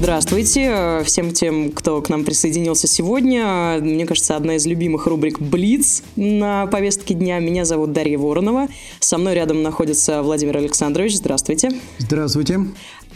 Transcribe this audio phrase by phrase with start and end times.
[0.00, 3.78] Здравствуйте всем тем, кто к нам присоединился сегодня.
[3.82, 7.38] Мне кажется, одна из любимых рубрик «Блиц» на повестке дня.
[7.38, 8.68] Меня зовут Дарья Воронова.
[8.98, 11.16] Со мной рядом находится Владимир Александрович.
[11.16, 11.72] Здравствуйте.
[11.98, 12.60] Здравствуйте.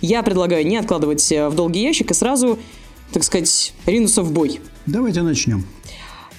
[0.03, 2.59] Я предлагаю не откладывать в долгий ящик и сразу,
[3.13, 4.61] так сказать, ринуться в бой.
[4.85, 5.65] Давайте начнем.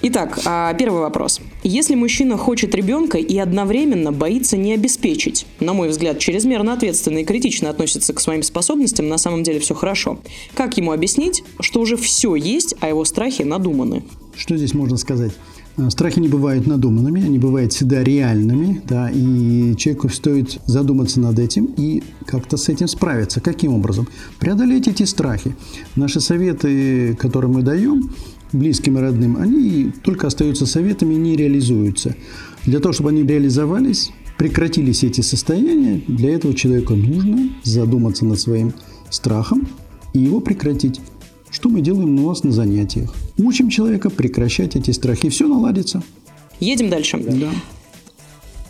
[0.08, 1.40] Итак, а, первый вопрос.
[1.64, 7.24] Если мужчина хочет ребенка и одновременно боится не обеспечить, на мой взгляд, чрезмерно ответственно и
[7.24, 10.20] критично относится к своим способностям, на самом деле все хорошо,
[10.54, 14.04] как ему объяснить, что уже все есть, а его страхи надуманы?
[14.36, 15.32] Что здесь можно сказать?
[15.76, 21.38] А, страхи не бывают надуманными, они бывают всегда реальными, да, и человеку стоит задуматься над
[21.40, 23.40] этим и как-то с этим справиться.
[23.40, 24.06] Каким образом?
[24.38, 25.56] Преодолеть эти страхи.
[25.96, 28.14] Наши советы, которые мы даем,
[28.52, 32.16] близким и родным, они только остаются советами и не реализуются.
[32.64, 38.72] Для того, чтобы они реализовались, прекратились эти состояния, для этого человеку нужно задуматься над своим
[39.10, 39.68] страхом
[40.12, 41.00] и его прекратить.
[41.50, 43.14] Что мы делаем у нас на занятиях?
[43.38, 46.02] Учим человека прекращать эти страхи, и все наладится.
[46.60, 47.18] Едем дальше.
[47.18, 47.50] Да.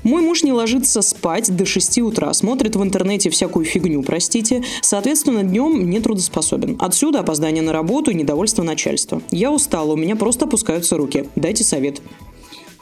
[0.06, 4.62] Мой муж не ложится спать до 6 утра, смотрит в интернете всякую фигню, простите.
[4.80, 6.76] Соответственно, днем не трудоспособен.
[6.78, 9.20] Отсюда опоздание на работу и недовольство начальства.
[9.32, 11.28] Я устала, у меня просто опускаются руки.
[11.34, 12.00] Дайте совет.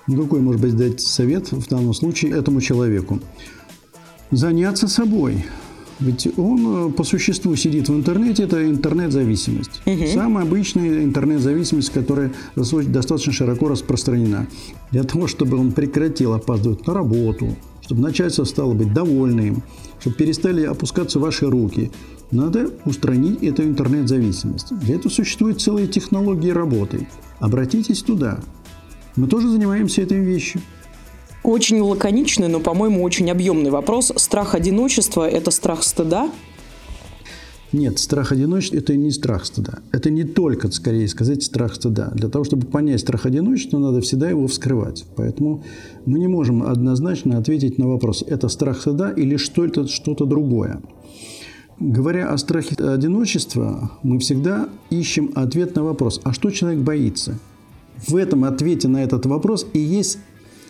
[0.07, 3.21] Какой может быть дать совет в данном случае этому человеку?
[4.31, 5.47] Заняться собой.
[6.01, 9.83] Ведь он э, по существу сидит в интернете, это интернет-зависимость.
[9.87, 10.07] Угу.
[10.13, 14.47] Самая обычная интернет-зависимость, которая достаточно широко распространена.
[14.91, 19.63] Для того, чтобы он прекратил опаздывать на работу, чтобы начальство стало быть довольным,
[20.01, 21.91] чтобы перестали опускаться ваши руки,
[22.31, 24.77] надо устранить эту интернет-зависимость.
[24.81, 27.07] Для этого существуют целые технологии работы.
[27.39, 28.41] Обратитесь туда.
[29.17, 30.61] Мы тоже занимаемся этой вещью.
[31.45, 34.11] Очень лаконичный, но, по-моему, очень объемный вопрос.
[34.17, 36.31] Страх одиночества– это страх стыда?
[37.71, 39.81] Нет, страх одиночества– это не страх стыда.
[39.93, 42.13] Это не только, скорее сказать, страх стыда.
[42.15, 45.05] Для того, чтобы понять страх одиночества, надо всегда его вскрывать.
[45.17, 45.63] Поэтому
[46.07, 50.81] мы не можем однозначно ответить на вопрос, это страх стыда или что это что-то другое.
[51.79, 57.39] Говоря о страхе одиночества, мы всегда ищем ответ на вопрос, а что человек боится?
[58.07, 60.19] В этом ответе на этот вопрос и есть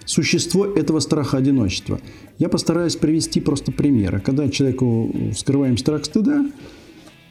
[0.04, 2.00] существо этого страха одиночества.
[2.38, 4.20] Я постараюсь привести просто примеры.
[4.20, 6.47] Когда человеку вскрываем страх стыда,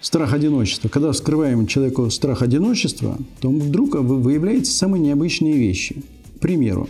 [0.01, 6.03] страх одиночества, когда вскрываем человеку страх одиночества, то вдруг выявляются самые необычные вещи.
[6.37, 6.89] К примеру,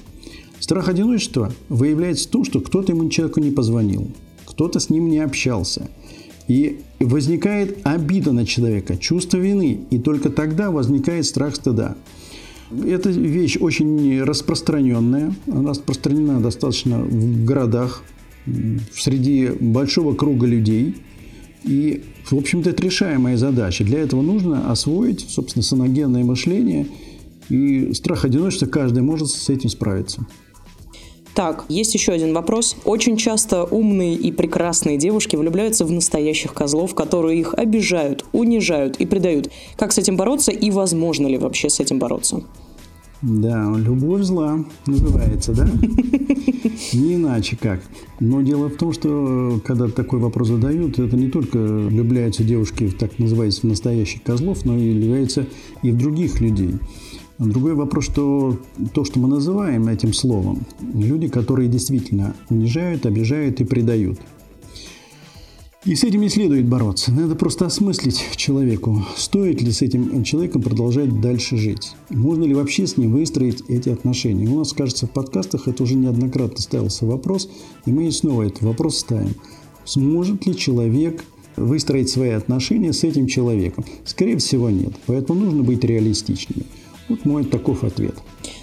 [0.59, 4.07] страх одиночества выявляется в том, что кто-то ему человеку не позвонил,
[4.45, 5.89] кто-то с ним не общался.
[6.47, 11.95] И возникает обида на человека, чувство вины, и только тогда возникает страх стыда.
[12.72, 15.35] Эта вещь очень распространенная.
[15.47, 18.03] Она распространена достаточно в городах,
[18.94, 20.96] среди большого круга людей.
[21.63, 23.84] И, в общем-то, это решаемая задача.
[23.84, 26.88] Для этого нужно освоить, собственно, саногенное мышление.
[27.50, 30.25] И страх одиночества каждый может с этим справиться.
[31.35, 32.75] Так, есть еще один вопрос.
[32.85, 39.05] Очень часто умные и прекрасные девушки влюбляются в настоящих козлов, которые их обижают, унижают и
[39.05, 39.51] предают.
[39.75, 42.43] Как с этим бороться и возможно ли вообще с этим бороться?
[43.23, 45.66] Да, любовь зла называется, да?
[46.93, 47.81] Не иначе как.
[48.19, 52.97] Но дело в том, что когда такой вопрос задают, это не только влюбляются девушки в
[52.97, 55.47] так называемых настоящих козлов, но и влюбляются
[55.83, 56.75] и в других людей.
[57.43, 58.57] Другой вопрос, что
[58.93, 64.19] то, что мы называем этим словом, люди, которые действительно унижают, обижают и предают–
[65.85, 67.11] и с этим не следует бороться.
[67.11, 71.91] Надо просто осмыслить человеку, стоит ли с этим человеком продолжать дальше жить.
[72.09, 74.47] Можно ли вообще с ним выстроить эти отношения.
[74.47, 77.49] У нас, кажется, в подкастах это уже неоднократно ставился вопрос,
[77.85, 79.35] и мы снова этот вопрос ставим.
[79.84, 81.25] Сможет ли человек
[81.57, 83.84] выстроить свои отношения с этим человеком?
[84.05, 84.93] Скорее всего, нет.
[85.05, 86.63] Поэтому нужно быть реалистичными.
[87.13, 88.15] Вот мой таков ответ.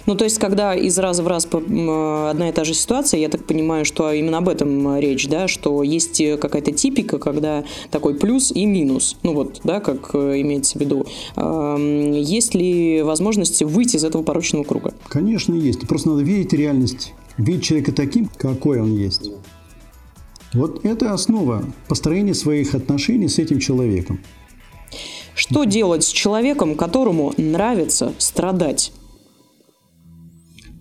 [0.05, 3.45] Ну, то есть, когда из раза в раз одна и та же ситуация, я так
[3.45, 8.65] понимаю, что именно об этом речь, да, что есть какая-то типика, когда такой плюс и
[8.65, 11.05] минус, ну вот, да, как э, имеется в виду.
[11.37, 14.93] Есть ли возможность выйти из этого порочного круга?
[15.07, 15.87] Конечно, есть.
[15.87, 19.31] Просто надо верить в реальность, видеть человека таким, какой он есть.
[20.53, 24.19] Вот это основа построения своих отношений с этим человеком.
[25.35, 28.91] Что делать с человеком, которому нравится страдать?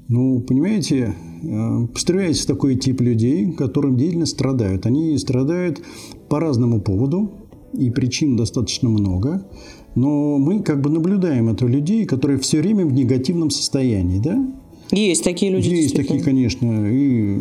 [0.09, 4.85] Ну, понимаете, э, построяется такой тип людей, которым деятельно страдают.
[4.87, 5.81] Они страдают
[6.29, 7.31] по разному поводу,
[7.73, 9.47] и причин достаточно много.
[9.95, 14.45] Но мы как бы наблюдаем это людей, которые все время в негативном состоянии, да?
[14.93, 15.69] Есть такие люди.
[15.69, 17.39] Есть такие, конечно, и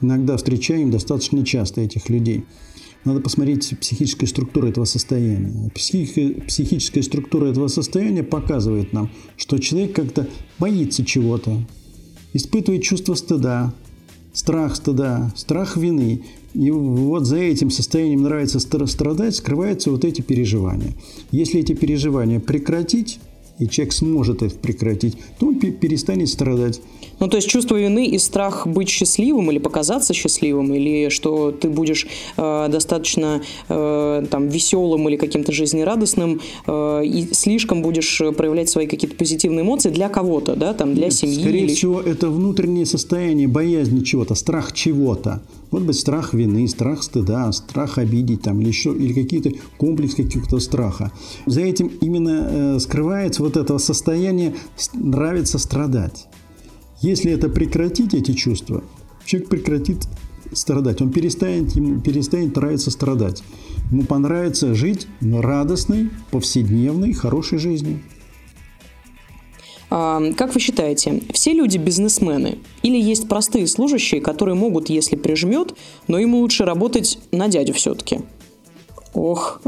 [0.00, 2.44] иногда встречаем достаточно часто этих людей.
[3.08, 5.70] Надо посмотреть психическую структуру этого состояния.
[5.74, 10.28] Психи, психическая структура этого состояния показывает нам, что человек как-то
[10.58, 11.56] боится чего-то,
[12.34, 13.72] испытывает чувство стыда,
[14.34, 16.20] страх стыда, страх вины.
[16.52, 20.92] И вот за этим состоянием нравится страдать, скрываются вот эти переживания.
[21.30, 23.20] Если эти переживания прекратить,
[23.58, 26.80] и человек сможет это прекратить, то он перестанет страдать.
[27.20, 31.68] Ну, то есть чувство вины и страх быть счастливым или показаться счастливым, или что ты
[31.68, 32.06] будешь
[32.36, 39.16] э, достаточно э, там веселым или каким-то жизнерадостным э, и слишком будешь проявлять свои какие-то
[39.16, 41.40] позитивные эмоции для кого-то, да, там для семьи.
[41.40, 41.74] Скорее или...
[41.74, 45.42] всего, это внутреннее состояние боязни чего-то, страх чего-то.
[45.70, 50.58] Может быть, страх вины, страх стыда, страх обидеть там, или еще или какие-то комплекс каких-то
[50.60, 51.12] страха.
[51.46, 54.54] За этим именно э, скрывается вот это состояние
[54.94, 56.26] нравится страдать.
[57.00, 58.82] Если это прекратить, эти чувства,
[59.24, 60.08] человек прекратит
[60.52, 61.00] страдать.
[61.02, 63.42] Он перестанет, ему перестанет нравиться страдать.
[63.90, 68.00] Ему понравится жить радостной, повседневной, хорошей жизнью.
[69.88, 72.58] Как вы считаете, все люди бизнесмены?
[72.82, 75.74] Или есть простые служащие, которые могут, если прижмет,
[76.08, 78.20] но им лучше работать на дядю все-таки?
[79.18, 79.60] Ох.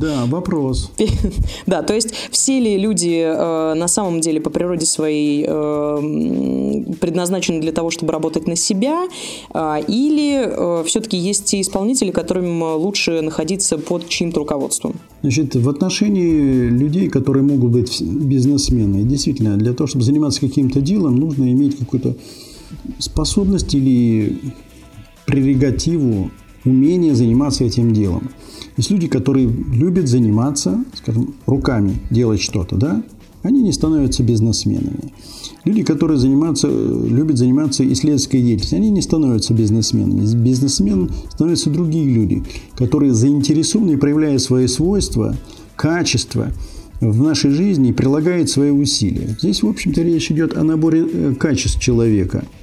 [0.00, 0.90] Да, вопрос.
[1.66, 7.60] да, то есть все ли люди э, на самом деле по природе своей э, предназначены
[7.60, 9.06] для того, чтобы работать на себя,
[9.54, 14.96] э, или э, все-таки есть те исполнители, которым лучше находиться под чьим-то руководством?
[15.22, 21.14] Значит, в отношении людей, которые могут быть бизнесмены, действительно, для того, чтобы заниматься каким-то делом,
[21.14, 22.16] нужно иметь какую-то
[22.98, 24.40] способность или
[25.26, 26.30] прерогативу,
[26.64, 28.30] умение заниматься этим делом.
[28.76, 33.02] Есть люди, которые любят заниматься, скажем, руками, делать что-то, да,
[33.42, 35.12] они не становятся бизнесменами.
[35.64, 40.26] Люди, которые занимаются, любят заниматься исследовательской деятельностью, они не становятся бизнесменами.
[40.34, 42.42] Бизнесмен становятся другие люди,
[42.76, 45.36] которые заинтересованы, проявляя свои свойства,
[45.76, 46.48] качества
[47.00, 49.36] в нашей жизни, прилагают свои усилия.
[49.38, 52.44] Здесь, в общем-то, речь идет о наборе э, качеств человека–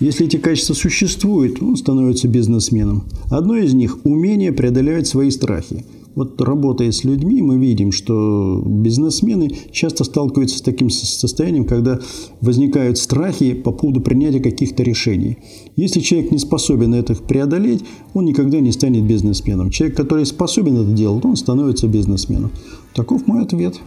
[0.00, 3.04] если эти качества существуют, он становится бизнесменом.
[3.30, 5.84] Одно из них– умение преодолевать свои страхи.
[6.14, 12.00] Вот работая с людьми, мы видим, что бизнесмены часто сталкиваются с таким состоянием, когда
[12.40, 15.36] возникают страхи по поводу принятия каких-то решений.
[15.76, 17.84] Если человек не способен это преодолеть,
[18.14, 19.70] он никогда не станет бизнесменом.
[19.70, 22.50] Человек, который способен это делать, он становится бизнесменом.
[22.94, 23.78] Таков мой ответ.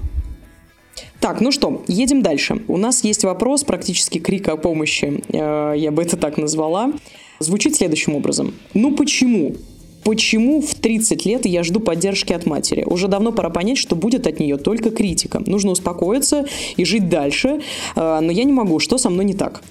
[1.20, 2.62] Так, ну что, едем дальше.
[2.68, 6.94] У нас есть вопрос, практически крик о помощи, э, я бы это так назвала.
[7.40, 8.54] Звучит следующим образом.
[8.74, 9.56] Ну почему?
[10.04, 12.86] Почему в 30 лет я жду поддержки от матери?
[12.86, 15.42] Уже давно пора понять, что будет от нее только критика.
[15.46, 16.46] Нужно успокоиться
[16.78, 17.60] и жить дальше,
[17.96, 18.80] э, но я не могу.
[18.80, 19.62] Что со мной не так?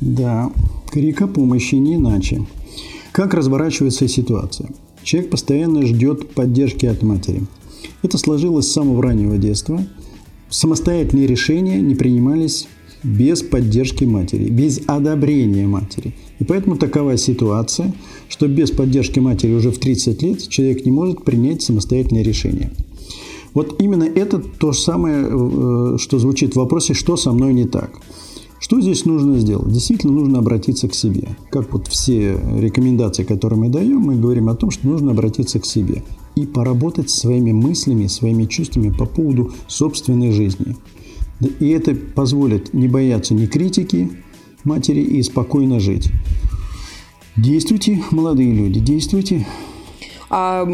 [0.00, 0.50] Да,
[0.92, 2.46] крик о помощи не иначе.
[3.10, 4.68] Как разворачивается ситуация?
[5.02, 7.42] Человек постоянно ждет поддержки от матери.
[8.04, 9.84] Это сложилось с самого раннего детства–
[10.50, 12.68] самостоятельные решения не принимались
[13.02, 16.14] без поддержки матери, без одобрения матери.
[16.38, 17.94] И поэтому такова ситуация,
[18.28, 22.70] что без поддержки матери уже в 30 лет человек не может принять самостоятельное решение.
[23.54, 27.64] Вот именно это то же самое, э, что звучит в вопросе «что со мной не
[27.64, 27.90] так?».
[28.60, 29.72] Что здесь нужно сделать?
[29.72, 31.28] Действительно нужно обратиться к себе.
[31.50, 35.64] Как вот все рекомендации, которые мы даем, мы говорим о том, что нужно обратиться к
[35.64, 36.02] себе
[36.38, 40.76] и поработать своими мыслями, своими чувствами по поводу собственной жизни.
[41.60, 44.10] И это позволит не бояться ни критики
[44.64, 46.10] матери и спокойно жить.
[47.36, 49.46] Действуйте, молодые люди, действуйте.
[50.30, 50.66] А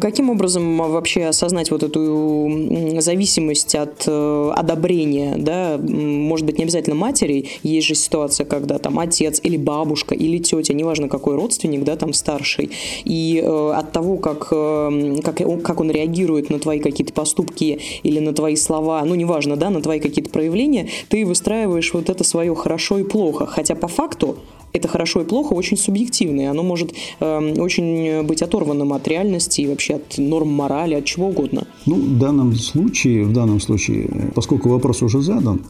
[0.00, 2.50] каким образом вообще осознать вот эту
[2.98, 8.98] зависимость от э, одобрения, да, может быть, не обязательно матери, есть же ситуация, когда там
[8.98, 12.70] отец или бабушка или тетя, неважно какой родственник, да, там старший,
[13.04, 18.20] и э, от того, как, э, как, как он реагирует на твои какие-то поступки или
[18.20, 22.54] на твои слова, ну, неважно, да, на твои какие-то проявления, ты выстраиваешь вот это свое
[22.54, 24.36] хорошо и плохо, хотя по факту
[24.72, 29.62] это хорошо и плохо очень субъективно, и оно может э, очень быть оторванным от реальности
[29.62, 31.66] и вообще от норм морали, от чего угодно.
[31.86, 35.62] Ну, в данном случае, в данном случае, поскольку вопрос уже задан,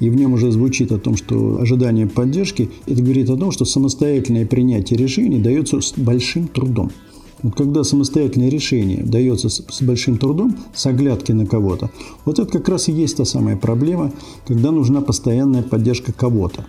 [0.00, 3.64] и в нем уже звучит о том, что ожидание поддержки, это говорит о том, что
[3.64, 6.90] самостоятельное принятие решений дается с большим трудом.
[7.42, 11.90] Вот когда самостоятельное решение дается с большим трудом, с оглядки на кого-то,
[12.24, 14.12] вот это как раз и есть та самая проблема,
[14.46, 16.66] когда нужна постоянная поддержка кого-то.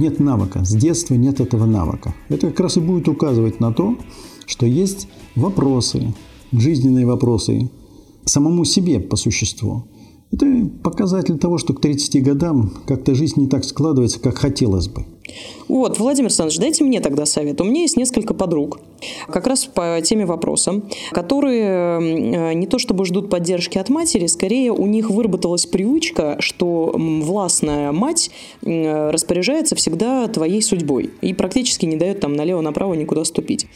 [0.00, 2.14] Нет навыка, с детства нет этого навыка.
[2.30, 3.98] Это как раз и будет указывать на то,
[4.46, 6.14] что есть вопросы,
[6.52, 7.70] жизненные вопросы,
[8.24, 9.84] самому себе по существу.
[10.32, 15.04] Это показатель того, что к 30 годам как-то жизнь не так складывается, как хотелось бы.
[15.68, 17.60] Вот, Владимир Александрович, дайте мне тогда совет.
[17.60, 18.80] У меня есть несколько подруг,
[19.28, 20.82] как раз по теме вопроса,
[21.12, 27.92] которые не то чтобы ждут поддержки от матери, скорее у них выработалась привычка, что властная
[27.92, 28.30] мать
[28.62, 33.66] распоряжается всегда твоей судьбой и практически не дает там налево-направо никуда ступить.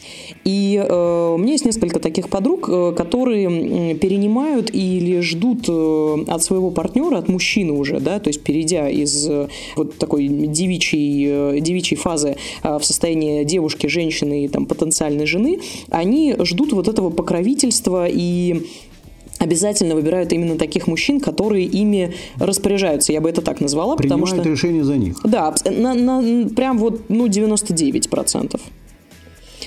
[0.45, 6.43] И э, у меня есть несколько таких подруг, э, которые перенимают или ждут э, от
[6.43, 9.29] своего партнера, от мужчины уже, да, то есть перейдя из
[9.77, 15.61] вот такой девичьей девичьей фазы а, в состоянии девушки, женщины и там, потенциальной жены,
[15.91, 18.67] они ждут вот этого покровительства и
[19.39, 23.13] обязательно выбирают именно таких мужчин, которые ими распоряжаются.
[23.13, 24.51] Я бы это так назвала, Принимают потому что...
[24.51, 25.19] решение за них.
[25.25, 28.61] Да, на, на, прям вот ну, 99%.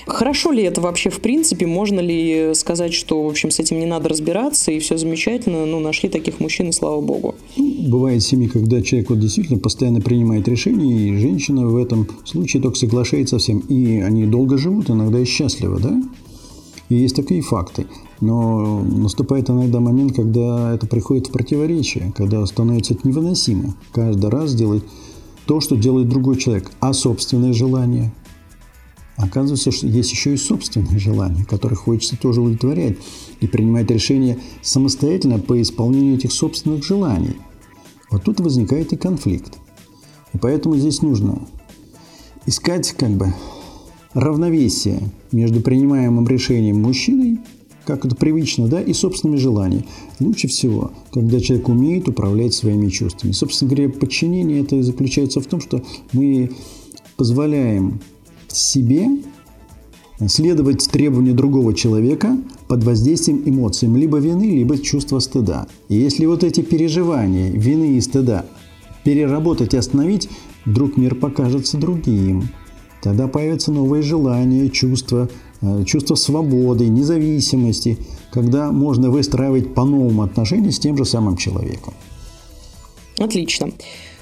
[0.06, 1.66] Хорошо ли это вообще в принципе?
[1.66, 5.80] Можно ли сказать, что, в общем, с этим не надо разбираться, и все замечательно, ну,
[5.80, 7.34] нашли таких мужчин, и слава богу?
[7.56, 12.76] Бывает семьи, когда человек вот действительно постоянно принимает решения, и женщина в этом случае только
[12.76, 13.58] соглашается со всем.
[13.60, 16.02] И они долго живут, иногда и счастливы, да?
[16.88, 17.86] И есть такие факты.
[18.20, 23.74] Но наступает иногда момент, когда это приходит в противоречие, когда становится это невыносимо.
[23.92, 24.82] Каждый раз делать
[25.46, 28.12] то, что делает другой человек, а собственное желание–
[29.18, 32.98] Оказывается, что есть еще и собственные желания, которые хочется тоже удовлетворять
[33.40, 37.36] и принимать решения самостоятельно по исполнению этих собственных желаний.
[38.10, 39.58] Вот тут возникает и конфликт.
[40.32, 41.40] И поэтому здесь нужно
[42.46, 43.34] искать как бы
[44.14, 47.40] равновесие между принимаемым решением мужчиной,
[47.84, 49.86] как это привычно, да, и собственными желаниями.
[50.20, 53.32] Лучше всего, когда человек умеет управлять своими чувствами.
[53.32, 55.82] Собственно говоря, подчинение это заключается в том, что
[56.12, 56.52] мы
[57.16, 58.00] позволяем
[58.52, 59.08] себе
[60.26, 62.36] следовать требованию другого человека
[62.66, 65.68] под воздействием эмоций, либо вины, либо чувства стыда.
[65.88, 68.44] И если вот эти переживания вины и стыда
[69.04, 70.28] переработать и остановить,
[70.64, 72.48] вдруг мир покажется другим.
[73.02, 75.28] Тогда появятся новые желания, чувства,
[75.60, 77.98] э, чувство свободы, независимости,
[78.32, 81.94] когда можно выстраивать по-новому отношения с тем же самым человеком.
[83.18, 83.70] Отлично.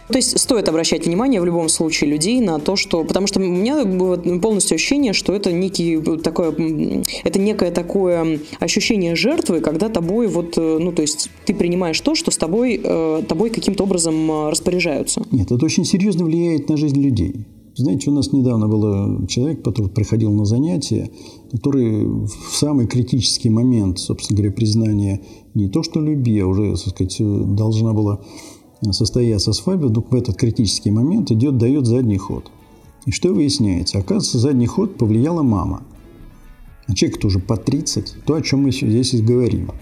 [0.09, 3.05] То есть стоит обращать внимание в любом случае людей на то, что...
[3.05, 6.53] Потому что у меня было полностью ощущение, что это некий такое...
[7.25, 10.57] Это некое такое ощущение жертвы, когда тобой вот...
[10.57, 14.51] Э, ну, то есть ты принимаешь то, что с тобой, э, тобой каким-то образом э,
[14.51, 15.23] распоряжаются.
[15.33, 17.47] Нет, это очень серьезно влияет на жизнь людей.
[17.75, 21.11] Знаете, у нас недавно был человек, который приходил на занятия,
[21.53, 25.21] который в самый критический момент, собственно говоря, признания
[25.55, 28.21] не то что любви, а уже, так сказать, должна была
[28.91, 32.51] состояться свадьба, вдруг в этот критический момент идет, дает задний ход.
[33.07, 33.99] И что выясняется?
[33.99, 35.83] Оказывается, задний ход повлияла мама.
[36.87, 39.73] А человек тоже по 30, то, о чем мы здесь и говорим.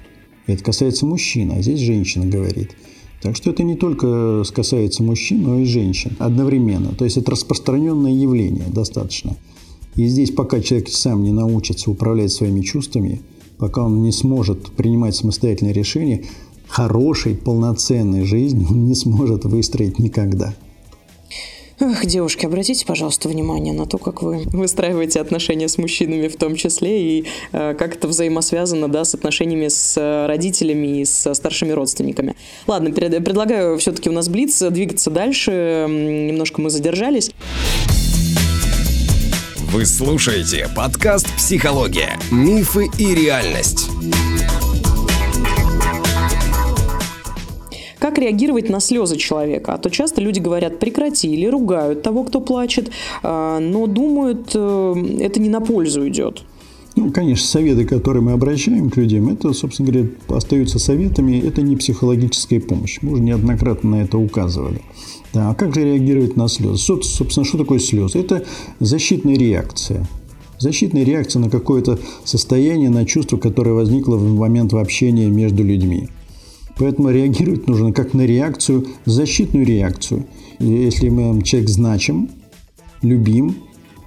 [0.46, 2.76] И это касается мужчин, а здесь женщина говорит.
[3.22, 6.94] Так что это не только касается мужчин, но и женщин одновременно.
[6.94, 9.36] То есть это распространенное явление достаточно.
[9.96, 13.22] И здесь, пока человек сам не научится управлять своими чувствами,
[13.58, 16.24] пока он не сможет принимать самостоятельные решения,
[16.74, 20.54] хорошей, полноценной жизни он не сможет выстроить никогда.
[21.80, 26.56] Эх, девушки, обратите, пожалуйста, внимание на то, как вы выстраиваете отношения с мужчинами в том
[26.56, 31.72] числе, и э, как это взаимосвязано да, с отношениями с э, родителями и со старшими
[31.72, 32.36] родственниками.
[32.66, 35.86] Ладно, перед, предлагаю все-таки у нас Блиц двигаться дальше.
[35.88, 37.32] Немножко мы задержались.
[39.72, 42.18] Вы слушаете подкаст «Психология.
[42.30, 43.90] Мифы и реальность».
[48.04, 49.72] Как реагировать на слезы человека?
[49.72, 52.90] А то часто люди говорят прекрати или ругают того, кто плачет,
[53.22, 56.42] а, но думают, э, это не на пользу идет.
[56.96, 61.76] Ну, конечно, советы, которые мы обращаем к людям, это, собственно говоря, остаются советами, это не
[61.76, 62.98] психологическая помощь.
[63.00, 64.82] Мы уже неоднократно на это указывали.
[65.32, 66.76] Да, а как же реагировать на слезы?
[66.76, 68.18] Собственно, что такое слезы?
[68.18, 68.44] Это
[68.80, 70.06] защитная реакция.
[70.58, 76.10] Защитная реакция на какое-то состояние, на чувство, которое возникло в момент общения между людьми.
[76.78, 80.26] Поэтому реагировать нужно как на реакцию, защитную реакцию.
[80.58, 82.30] Если мы человек значим,
[83.02, 83.56] любим,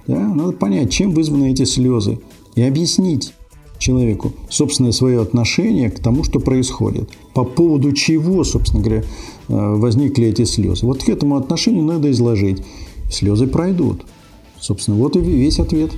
[0.06, 2.18] да, надо понять, чем вызваны эти слезы,
[2.56, 3.32] и объяснить
[3.78, 7.08] человеку собственное свое отношение к тому, что происходит.
[7.34, 9.04] По поводу чего, собственно говоря, э,
[9.48, 10.84] возникли эти слезы.
[10.84, 12.62] Вот к этому отношению надо изложить.
[13.10, 14.04] Слезы пройдут.
[14.60, 15.92] Собственно, вот и весь ответ.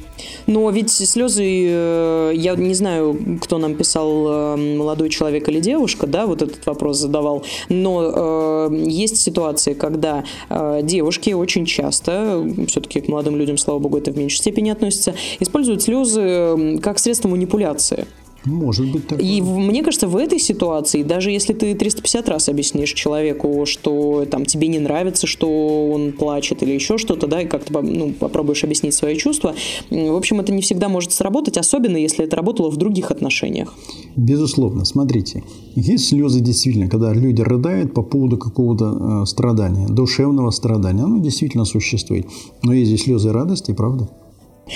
[0.47, 6.07] Но ведь слезы, э, я не знаю, кто нам писал, э, молодой человек или девушка,
[6.07, 13.00] да, вот этот вопрос задавал, но э, есть ситуации, когда э, девушки очень часто, все-таки
[13.00, 18.07] к молодым людям, слава богу, это в меньшей степени относится, используют слезы как средство манипуляции.
[18.45, 19.25] Может быть такое.
[19.25, 24.47] И мне кажется, в этой ситуации, даже если ты 350 раз объяснишь человеку, что там
[24.47, 28.95] тебе не нравится, что он плачет или еще что-то, да, и как-то ну, попробуешь объяснить
[28.95, 29.55] свои чувства,
[29.91, 33.75] в общем, это не всегда может сработать, особенно если это работало в других отношениях.
[34.17, 35.45] Безусловно, смотрите,
[35.75, 41.65] есть слезы действительно, когда люди рыдают по поводу какого-то э, страдания, душевного страдания, оно действительно
[41.65, 42.27] существует.
[42.63, 44.09] Но есть и слезы радости, правда?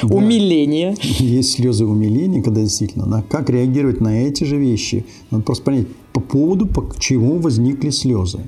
[0.02, 0.14] Да.
[0.14, 0.96] Умиление.
[1.00, 5.06] Есть слезы умиления, когда действительно, на, как реагировать на эти же вещи.
[5.30, 8.40] Надо просто понять, по поводу по чему возникли слезы.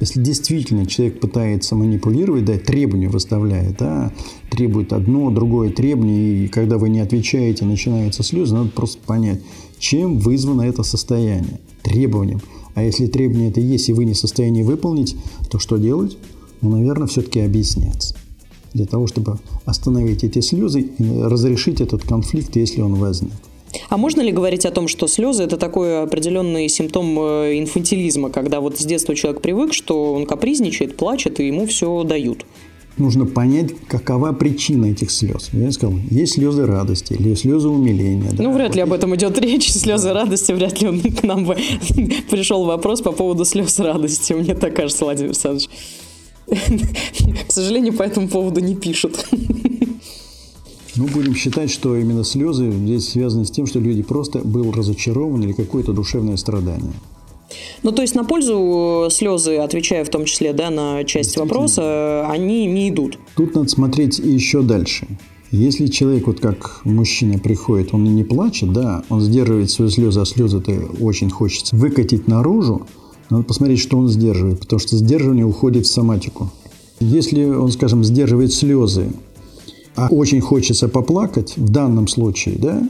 [0.00, 4.12] Если действительно человек пытается манипулировать, да, требования выставляет, да,
[4.48, 9.40] требует одно, другое требование, и когда вы не отвечаете, начинаются слезы, надо просто понять,
[9.80, 12.40] чем вызвано это состояние, требованием.
[12.74, 15.16] А если требование это есть, и вы не в состоянии выполнить,
[15.50, 16.16] то что делать?
[16.60, 18.14] Ну, наверное, все-таки объясняться
[18.74, 23.32] для того, чтобы остановить эти слезы и разрешить этот конфликт, если он возник.
[23.88, 28.60] А можно ли говорить о том, что слезы это такой определенный симптом э, инфантилизма, когда
[28.60, 32.44] вот с детства человек привык, что он капризничает, плачет, и ему все дают?
[32.98, 35.50] Нужно понять, какова причина этих слез.
[35.52, 38.32] Я сказал, есть слезы радости или слезы умиления.
[38.32, 38.42] Да?
[38.42, 39.70] Ну, вряд ли об этом идет речь.
[39.70, 41.56] Слезы радости, вряд ли он к нам бы
[42.30, 44.32] пришел вопрос по поводу слез радости.
[44.32, 45.68] Мне так кажется, Владимир Александрович.
[46.48, 49.26] К сожалению, по этому поводу не пишут.
[50.96, 55.42] Ну, будем считать, что именно слезы здесь связаны с тем, что люди просто был разочарован
[55.44, 56.92] или какое-то душевное страдание.
[57.82, 62.66] Ну, то есть на пользу слезы, отвечая в том числе да, на часть вопроса, они
[62.66, 63.18] не идут.
[63.36, 65.06] Тут надо смотреть еще дальше.
[65.50, 70.20] Если человек, вот как мужчина приходит, он и не плачет, да, он сдерживает свои слезы,
[70.20, 72.86] а слезы-то очень хочется выкатить наружу,
[73.30, 76.50] надо посмотреть, что он сдерживает, потому что сдерживание уходит в соматику.
[77.00, 79.12] Если он, скажем, сдерживает слезы,
[79.94, 82.88] а очень хочется поплакать, в данном случае, да,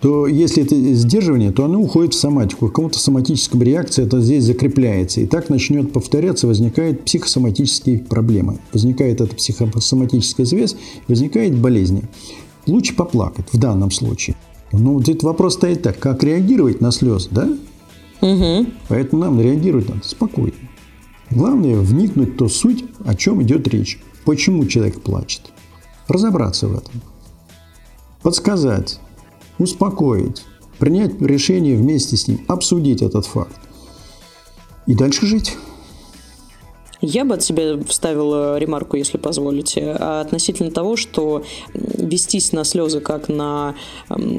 [0.00, 2.66] то если это сдерживание, то оно уходит в соматику.
[2.66, 5.20] В каком-то соматическом реакции это здесь закрепляется.
[5.20, 8.58] И так начнет повторяться, возникают психосоматические проблемы.
[8.72, 10.74] Возникает эта психосоматическая связь,
[11.06, 12.04] возникает болезни.
[12.66, 14.36] Лучше поплакать в данном случае.
[14.72, 17.48] Но вот этот вопрос стоит так, как реагировать на слезы, да?
[18.20, 18.66] Угу.
[18.88, 20.56] Поэтому нам реагировать надо спокойно.
[21.30, 24.00] Главное вникнуть в ту суть, о чем идет речь.
[24.24, 25.42] Почему человек плачет.
[26.08, 27.00] Разобраться в этом.
[28.22, 29.00] Подсказать,
[29.58, 30.44] успокоить,
[30.78, 33.56] принять решение вместе с ним, обсудить этот факт.
[34.86, 35.56] И дальше жить.
[37.00, 41.42] Я бы от себя вставила ремарку, если позволите, относительно того, что
[41.74, 43.74] вестись на слезы как на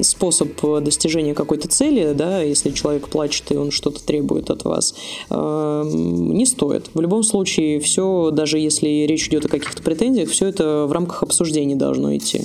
[0.02, 0.50] способ
[0.82, 4.94] достижения какой-то цели, да, если человек плачет и он что-то требует от вас,
[5.30, 6.90] не стоит.
[6.94, 11.22] В любом случае, все, даже если речь идет о каких-то претензиях, все это в рамках
[11.22, 12.42] обсуждений должно идти.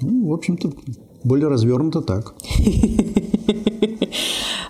[0.00, 0.72] Ну, в общем-то,
[1.24, 2.34] более развернуто так.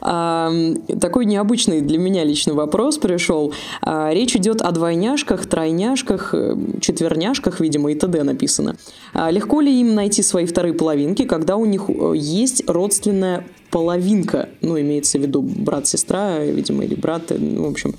[0.01, 3.53] Такой необычный для меня личный вопрос пришел.
[3.83, 8.23] А, речь идет о двойняшках, тройняшках, э, четверняшках, видимо, и т.д.
[8.25, 8.77] написано.
[9.15, 14.51] А, легко ли им найти свои вторые половинки, когда у них э, есть родственная половинка,
[14.61, 17.95] ну, имеется в виду брат-сестра, видимо, или брат, э, ну, в общем,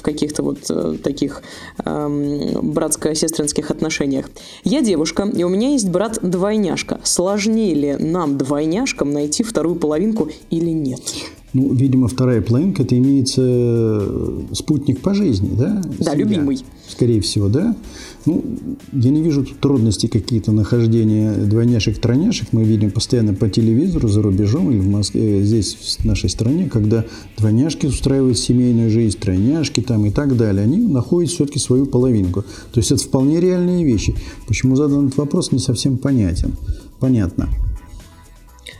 [0.00, 1.42] в каких-то вот таких
[1.84, 4.30] эм, братско-сестринских отношениях.
[4.64, 7.00] Я девушка, и у меня есть брат-двойняшка.
[7.04, 11.02] Сложнее ли нам, двойняшкам, найти вторую половинку или нет?
[11.52, 15.82] Ну, видимо, вторая половинка это имеется э, спутник по жизни, да?
[15.98, 16.64] Да, Семья, любимый.
[16.88, 17.74] Скорее всего, да.
[18.26, 18.44] Ну,
[18.92, 22.48] я не вижу тут трудностей какие-то нахождения двойняшек-тройняшек.
[22.52, 27.04] Мы видим постоянно по телевизору за рубежом или в Москве, здесь, в нашей стране, когда
[27.38, 30.64] двойняшки устраивают семейную жизнь, тройняшки там и так далее.
[30.64, 32.42] Они находят все-таки свою половинку.
[32.72, 34.14] То есть это вполне реальные вещи.
[34.46, 36.56] Почему задан этот вопрос, не совсем понятен.
[36.98, 37.48] Понятно.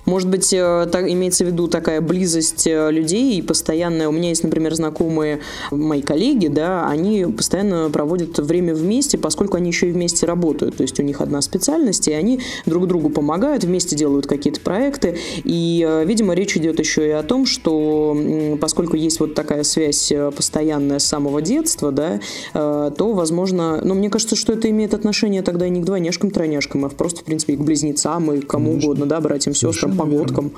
[0.07, 4.09] Может быть, э, так, имеется в виду такая близость э, людей и постоянная.
[4.09, 9.69] У меня есть, например, знакомые мои коллеги, да, они постоянно проводят время вместе, поскольку они
[9.69, 10.77] еще и вместе работают.
[10.77, 15.17] То есть у них одна специальность, и они друг другу помогают, вместе делают какие-то проекты.
[15.45, 18.17] И, э, видимо, речь идет еще и о том, что
[18.61, 22.21] поскольку есть вот такая связь постоянная с самого детства, да,
[22.53, 26.89] то, возможно, ну, мне кажется, что это имеет отношение тогда не к двойняшкам, тройняшкам, а
[26.89, 30.53] просто, в принципе, и к близнецам, и к кому угодно, да, братьям, сестрам, погодкам.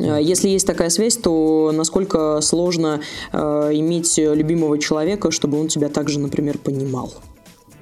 [0.00, 3.00] А, если есть такая связь, то насколько сложно
[3.32, 3.38] э,
[3.74, 7.12] иметь любимого человека, чтобы он тебя также, например, понимал?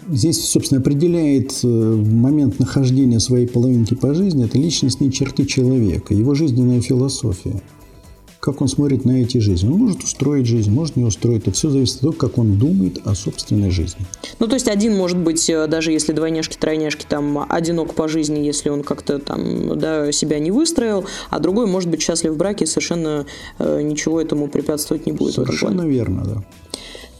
[0.09, 6.35] здесь, собственно, определяет э, момент нахождения своей половинки по жизни– это личностные черты человека, его
[6.35, 7.61] жизненная философия.
[8.43, 9.69] Как он смотрит на эти жизни.
[9.69, 11.43] Он может устроить жизнь, может не устроить.
[11.43, 14.05] Это все зависит от того, как он думает о собственной жизни.
[14.41, 18.41] Ну, то есть один может быть, э, даже если двойняшки, тройняшки, там, одинок по жизни,
[18.41, 22.65] если он как-то там, да, себя не выстроил, а другой может быть счастлив в браке
[22.65, 23.27] и совершенно
[23.61, 25.35] э, ничего этому препятствовать не будет.
[25.35, 26.45] Совершенно верно, да.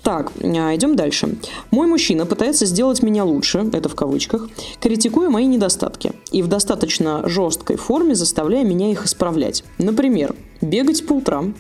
[0.03, 1.37] Так, а, идем дальше.
[1.71, 4.49] Мой мужчина пытается сделать меня лучше, это в кавычках,
[4.81, 9.65] критикуя мои недостатки и в достаточно жесткой форме заставляя меня их исправлять.
[9.79, 11.55] Например, бегать по утрам,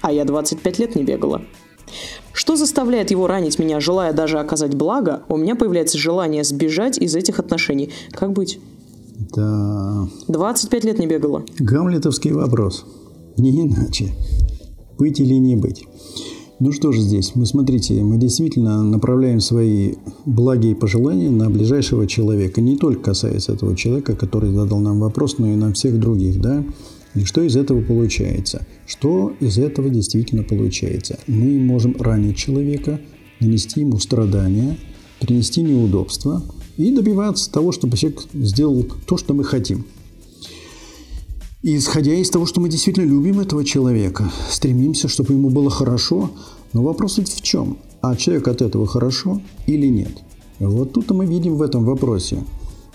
[0.00, 1.42] а я 25 лет не бегала.
[2.32, 7.14] Что заставляет его ранить меня, желая даже оказать благо, у меня появляется желание сбежать из
[7.14, 7.92] этих отношений.
[8.10, 8.58] Как быть?
[9.36, 10.08] Да.
[10.28, 11.44] 25 лет не бегала.
[11.58, 12.84] Гамлетовский вопрос.
[13.36, 14.14] Не иначе.
[14.98, 15.84] Быть или не быть.
[16.60, 17.32] Ну что же здесь?
[17.34, 22.60] Мы смотрите, мы действительно направляем свои благие пожелания на ближайшего человека.
[22.60, 26.64] Не только касается этого человека, который задал нам вопрос, но и на всех других, да?
[27.16, 28.66] И что из этого получается?
[28.86, 31.18] Что из этого действительно получается?
[31.26, 33.00] Мы можем ранить человека,
[33.40, 34.78] нанести ему страдания,
[35.20, 36.42] принести неудобства
[36.76, 39.86] и добиваться того, чтобы человек сделал то, что мы хотим.
[41.64, 46.30] И исходя из того, что мы действительно любим этого человека, стремимся, чтобы ему было хорошо,
[46.74, 47.78] но вопрос ведь в чем?
[48.02, 50.12] А человек от этого хорошо или нет?
[50.58, 52.44] Вот тут мы видим в этом вопросе.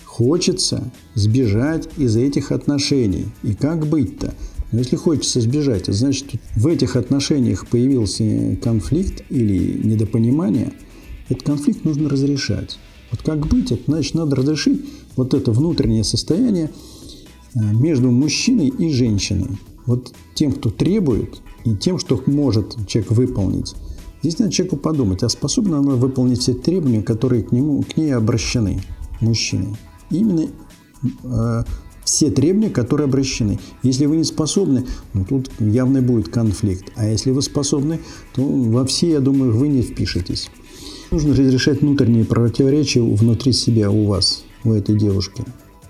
[0.05, 0.83] Хочется
[1.15, 3.25] сбежать из этих отношений.
[3.41, 4.35] И как быть-то?
[4.71, 10.73] Но если хочется сбежать, значит, в этих отношениях появился конфликт или недопонимание,
[11.27, 12.77] этот конфликт нужно разрешать.
[13.09, 16.69] Вот как быть, это значит, надо разрешить вот это внутреннее состояние
[17.55, 19.57] между мужчиной и женщиной.
[19.85, 23.75] Вот тем, кто требует, и тем, что может человек выполнить.
[24.21, 28.13] Здесь надо человеку подумать, а способна она выполнить все требования, которые к, нему, к ней
[28.13, 28.81] обращены,
[29.21, 29.77] мужчине.
[30.09, 30.47] Именно
[31.23, 31.63] э,
[32.03, 33.59] все требования, которые обращены.
[33.81, 36.91] Если вы не способны, ну, тут явно будет конфликт.
[36.95, 37.99] А если вы способны,
[38.33, 40.49] то во все, я думаю, вы не впишетесь.
[41.11, 45.43] Нужно разрешать внутренние противоречия внутри себя у вас, у этой девушки.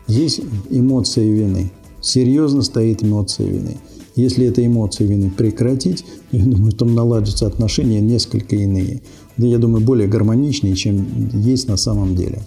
[0.10, 0.42] Здесь
[0.72, 1.72] эмоция вины.
[2.02, 3.78] Серьезно стоит эмоция вины.
[4.16, 9.04] Если эта эмоция вины прекратить, я думаю, там наладятся отношения несколько иные.
[9.38, 12.42] Да, я думаю, более гармоничнее, чем есть на самом деле.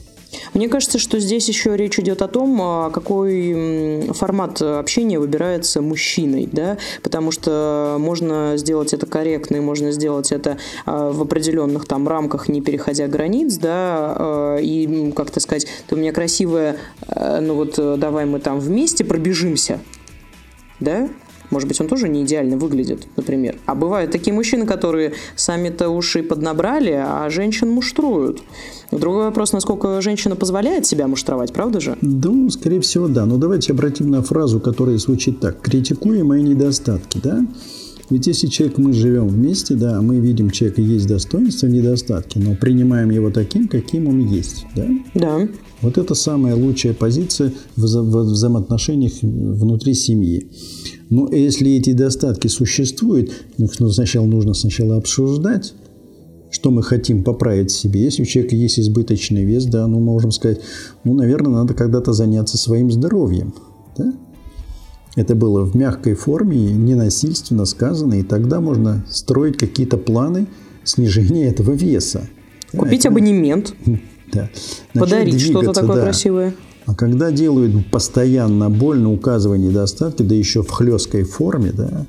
[0.55, 6.49] Мне кажется, что здесь еще речь идет о том, а, какой формат общения выбирается мужчиной,
[6.51, 12.09] да, потому что можно сделать это корректно и можно сделать это а, в определенных там
[12.09, 16.77] рамках, не переходя границ, да, а, и, как-то сказать, ты у меня красивая,
[17.17, 19.81] ну вот давай мы там вместе пробежимся,
[20.81, 21.09] да,
[21.53, 23.57] может быть, он тоже не идеально выглядит, например.
[23.67, 28.43] А бывают такие мужчины, которые сами-то уши поднабрали, а женщин муштруют.
[28.91, 31.97] Другой вопрос, насколько женщина позволяет себя муштровать, правда же?
[32.01, 33.27] Ну, скорее всего, да.
[33.27, 35.61] Но давайте обратим на фразу, которая звучит так.
[35.61, 37.47] «Критикуя мои недостатки», да?
[38.11, 43.11] Ведь если человек, мы живем вместе, да, мы видим, человека есть достоинства, недостатки, но принимаем
[43.11, 44.87] его таким, каким он есть, да?
[45.15, 45.49] Да.
[45.81, 50.51] Вот это самая лучшая позиция в, вза- в взаимоотношениях внутри семьи.
[51.13, 55.75] Но ну, если эти достатки существуют, ну, сначала нужно сначала обсуждать,
[56.51, 58.03] что мы хотим поправить себе.
[58.03, 60.63] Если у человека есть избыточный вес, да, ну, можем сказать,
[61.05, 63.53] ну, наверное, надо когда-то заняться своим здоровьем.
[63.99, 64.15] Да?
[65.15, 70.47] Это было в мягкой форме, ненасильственно сказано, и тогда можно строить какие-то планы
[70.83, 72.27] снижения этого веса.
[72.75, 73.75] Купить да, абонемент.
[74.33, 74.49] Да.
[74.95, 76.03] Подарить что-то такое да.
[76.05, 76.55] красивое.
[76.87, 82.07] А когда делают постоянно больно, указывая недостатки, да еще в хлесткой форме, да,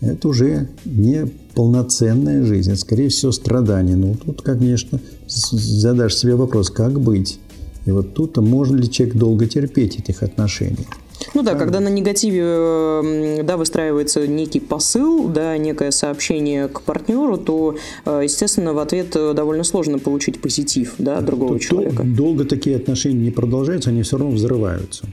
[0.00, 3.96] это уже не полноценная жизнь, это, скорее всего, страдание.
[3.96, 7.40] Ну, тут, конечно, задашь себе вопрос, как быть?
[7.86, 10.86] И вот тут можно ли человек долго терпеть этих отношений?
[11.34, 17.76] Ну да, когда на негативе да, выстраивается некий посыл, да, некое сообщение к партнеру, то,
[18.04, 22.02] э, естественно, в ответ э, довольно сложно получить позитив да, другого Тут человека.
[22.04, 25.06] Долго такие отношения не продолжаются, они все равно взрываются.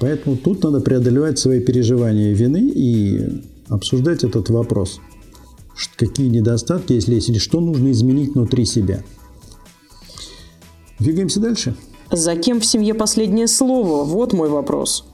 [0.00, 5.00] Поэтому тут надо преодолевать свои переживания вины и обсуждать этот вопрос.
[5.96, 9.02] Какие недостатки, если есть, или что нужно изменить внутри себя.
[10.98, 11.74] Двигаемся дальше.
[12.12, 14.04] За кем в семье последнее слово?
[14.04, 15.06] Вот мой вопрос.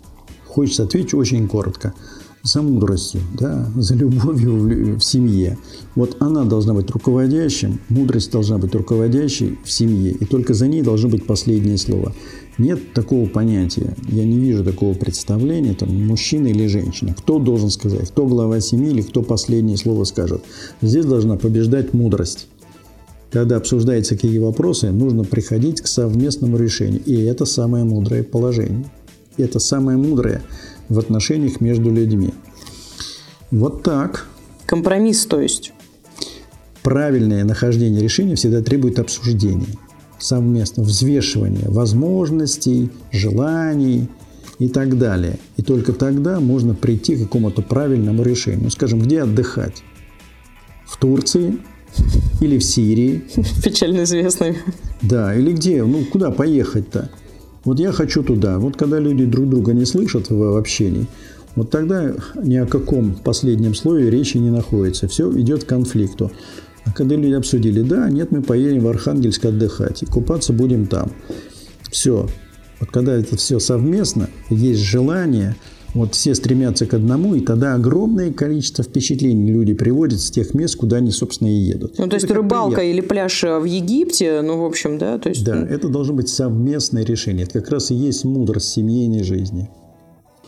[0.49, 1.95] Хочется ответить очень коротко.
[2.43, 5.59] За мудростью, да, за любовью в, семье.
[5.95, 10.83] Вот она должна быть руководящим, мудрость должна быть руководящей в семье, и только за ней
[10.83, 12.15] должно быть последнее слово.
[12.59, 17.15] Нет такого понятия, я не вижу такого представления, там, мужчина или женщина.
[17.17, 20.43] Кто должен сказать, кто глава семьи или кто последнее слово скажет.
[20.81, 22.49] Здесь должна побеждать мудрость.
[23.31, 27.03] Когда обсуждаются какие вопросы, нужно приходить к совместному решению.
[27.05, 28.91] И это самое мудрое положение.
[29.37, 30.43] Это самое мудрое
[30.88, 32.33] в отношениях между людьми.
[33.51, 34.27] Вот так.
[34.67, 35.73] Компромисс, то есть.
[36.83, 39.67] Правильное нахождение решения всегда требует обсуждения,
[40.19, 44.09] совместного взвешивания возможностей, желаний
[44.59, 45.38] и так далее.
[45.57, 48.64] И только тогда можно прийти к какому-то правильному решению.
[48.64, 49.83] Ну, скажем, где отдыхать?
[50.87, 51.59] В Турции
[52.40, 53.24] или в Сирии?
[53.64, 54.57] Печально известный.
[55.03, 55.83] Да, или где?
[55.85, 57.11] Ну, куда поехать-то?
[57.64, 58.59] Вот я хочу туда.
[58.59, 61.07] Вот когда люди друг друга не слышат в общении,
[61.55, 65.09] вот тогда ни о каком последнем слое речи не находится.
[65.09, 66.31] Все идет к конфликту.
[66.85, 71.11] А когда люди обсудили, да, нет, мы поедем в Архангельск отдыхать, и купаться будем там.
[71.90, 72.29] Все.
[72.81, 75.57] Вот когда это все совместно, есть желание,
[75.94, 80.77] вот все стремятся к одному, и тогда огромное количество впечатлений люди приводят с тех мест,
[80.77, 81.98] куда они, собственно, и едут.
[81.98, 82.98] Ну, то есть рыбалка приятно.
[82.98, 85.18] или пляж в Египте, ну, в общем, да?
[85.18, 85.44] То есть...
[85.44, 87.44] Да, это должно быть совместное решение.
[87.44, 89.70] Это как раз и есть мудрость семейной жизни.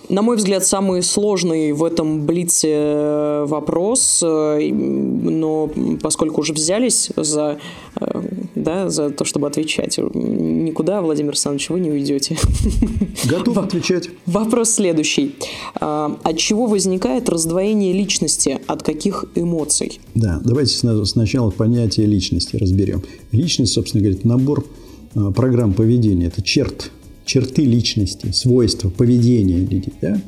[0.08, 5.70] На мой взгляд, самый сложный в этом блице э, вопрос, э, но
[6.02, 7.58] поскольку уже взялись за,
[8.00, 8.22] э,
[8.56, 12.36] да, за то, чтобы отвечать, никуда, Владимир Александрович, вы не уйдете.
[13.24, 14.10] Готов отвечать.
[14.26, 15.36] Вопрос следующий.
[15.80, 18.58] А, от чего возникает раздвоение личности?
[18.66, 20.00] От каких эмоций?
[20.14, 23.02] Да, давайте сначала понятие личности разберем.
[23.30, 24.64] Личность, собственно говоря, набор
[25.34, 26.26] программ поведения.
[26.26, 26.90] Это черт
[27.30, 29.92] черты личности, свойства, поведения людей.
[30.00, 30.20] Да?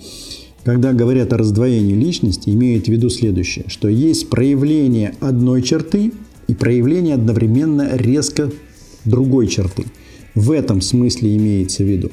[0.62, 6.12] Когда говорят о раздвоении личности, имеют в виду следующее, что есть проявление одной черты
[6.46, 8.52] и проявление одновременно резко
[9.04, 9.86] другой черты.
[10.36, 12.12] В этом смысле имеется в виду.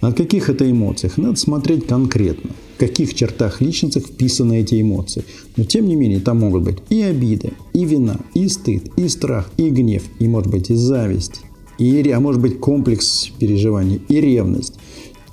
[0.00, 1.16] От каких это эмоциях?
[1.16, 5.22] Надо смотреть конкретно, в каких чертах личности вписаны эти эмоции.
[5.56, 9.52] Но тем не менее, там могут быть и обида, и вина, и стыд, и страх,
[9.56, 11.42] и гнев, и может быть и зависть,
[11.80, 14.74] и, а может быть комплекс переживаний, и ревность.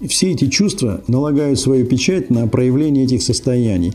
[0.07, 3.93] Все эти чувства налагают свою печать на проявление этих состояний.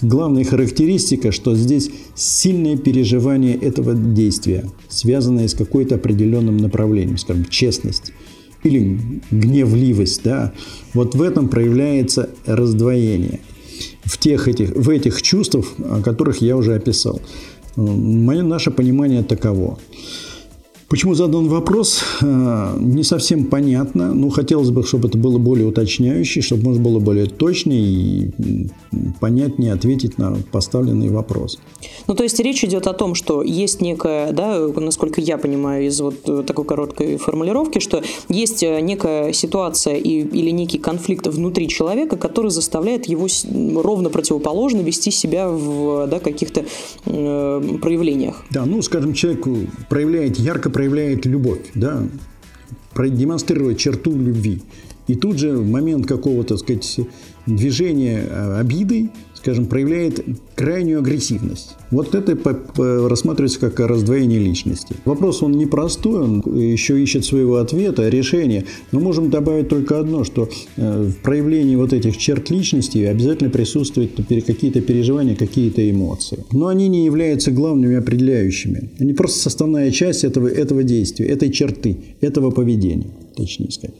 [0.00, 8.12] Главная характеристика, что здесь сильное переживание этого действия, связанное с какой-то определенным направлением, скажем, честность
[8.62, 8.98] или
[9.30, 10.22] гневливость.
[10.24, 10.52] Да?
[10.94, 13.40] Вот в этом проявляется раздвоение
[14.04, 17.20] в, тех этих, в этих чувствах, о которых я уже описал.
[17.76, 19.78] Мое, наше понимание таково.
[20.88, 24.12] Почему задан вопрос, э, не совсем понятно.
[24.12, 28.30] Но хотелось бы, чтобы это было более уточняющее, чтобы можно было более точно и
[29.20, 31.58] понятнее ответить на поставленный вопрос.
[32.06, 36.00] Ну, то есть речь идет о том, что есть некая, да, насколько я понимаю из
[36.00, 42.50] вот такой короткой формулировки, что есть некая ситуация и, или некий конфликт внутри человека, который
[42.50, 43.26] заставляет его
[43.82, 46.64] ровно противоположно вести себя в да, каких-то
[47.06, 48.44] э, проявлениях.
[48.50, 49.46] Да, ну, скажем, человек
[49.88, 52.02] проявляет ярко проявляет любовь, да,
[52.92, 54.60] продемонстрировать черту любви.
[55.06, 57.00] И тут же в момент какого-то, сказать,
[57.46, 59.10] движения а, обиды
[59.44, 61.74] скажем, проявляет крайнюю агрессивность.
[61.90, 62.34] Вот это
[63.06, 64.96] рассматривается как раздвоение личности.
[65.04, 68.64] Вопрос он непростой, он еще ищет своего ответа, решения.
[68.90, 74.12] Но можем добавить только одно, что э, в проявлении вот этих черт личности обязательно присутствуют
[74.16, 76.38] какие-то переживания, какие-то эмоции.
[76.50, 78.92] Но они не являются главными определяющими.
[78.98, 83.94] Они просто составная часть этого, этого действия, этой черты, этого поведения, точнее сказать.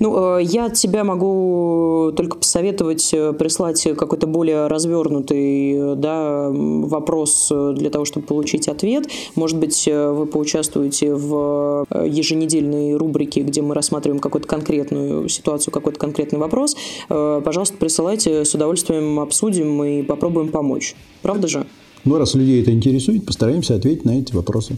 [0.00, 6.48] Ну, э, я от тебя могу только посоветовать э, прислать какой-то более развернутый э, да,
[6.50, 9.06] вопрос для того, чтобы получить ответ.
[9.34, 16.38] Может быть, вы поучаствуете в еженедельной рубрике, где мы рассматриваем какую-то конкретную ситуацию, какой-то конкретный
[16.38, 16.76] вопрос.
[17.08, 20.94] Пожалуйста, присылайте, с удовольствием обсудим и попробуем помочь.
[21.22, 21.66] Правда же?
[22.04, 24.76] Ну, раз людей это интересует, постараемся ответить на эти вопросы.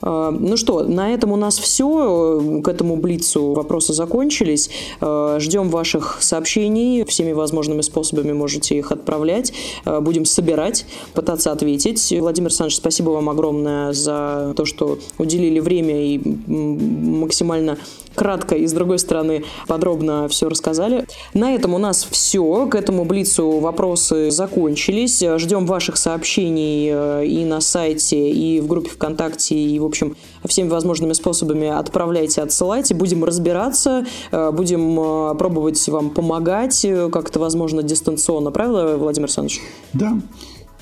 [0.00, 2.60] А, ну что, на этом у нас все.
[2.62, 4.70] К этому блицу вопросы закончились.
[5.00, 7.04] А, ждем ваших сообщений.
[7.04, 9.52] Всеми возможными способами можете их отправлять.
[9.84, 12.14] А, будем собирать, пытаться ответить.
[12.18, 17.78] Владимир Александрович, спасибо вам огромное за то, что уделили время и максимально
[18.18, 21.06] кратко и, с другой стороны, подробно все рассказали.
[21.34, 22.66] На этом у нас все.
[22.66, 25.22] К этому блицу вопросы закончились.
[25.36, 30.68] Ждем ваших сообщений э, и на сайте, и в группе ВКонтакте, и, в общем, всеми
[30.68, 32.94] возможными способами отправляйте, отсылайте.
[32.94, 38.50] Будем разбираться, э, будем э, пробовать вам помогать, как это возможно дистанционно.
[38.50, 39.60] Правильно, Владимир Александрович?
[39.92, 40.12] Да.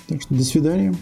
[0.08, 0.94] Так что до свидания.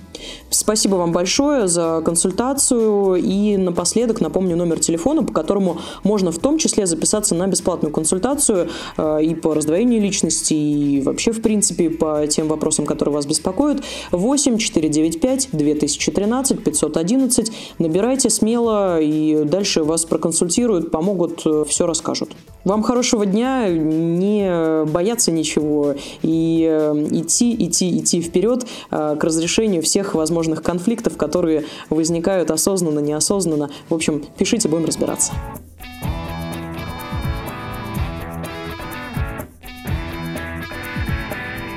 [0.48, 3.16] Спасибо вам большое за консультацию.
[3.16, 8.70] И напоследок напомню номер телефона, по которому можно в том числе записаться на бесплатную консультацию
[8.96, 13.82] э, и по раздвоению личности, и вообще, в принципе, по тем вопросам, которые вас беспокоят.
[14.10, 17.52] 8 495 2013 511.
[17.78, 22.30] Набирайте смело, и дальше вас проконсультируют, помогут, э, все расскажут.
[22.64, 28.64] Вам хорошего дня, не бояться ничего и э, идти, идти, идти вперед
[28.94, 33.68] к разрешению всех возможных конфликтов, которые возникают осознанно, неосознанно.
[33.88, 35.32] В общем, пишите, будем разбираться.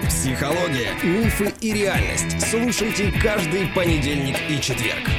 [0.08, 2.40] Психология, мифы и реальность.
[2.52, 5.10] Слушайте каждый понедельник и четверг.